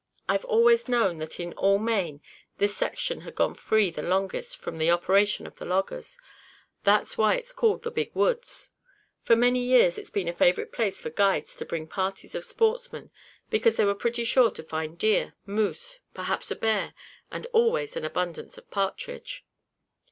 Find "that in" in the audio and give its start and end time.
1.19-1.53